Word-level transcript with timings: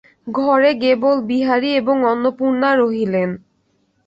ঘরে 0.37 0.71
গেবল 0.83 1.17
বিহারী 1.29 1.69
এবং 1.81 1.95
অন্নপূর্ণা 2.11 2.69
রহিলেন। 2.75 3.29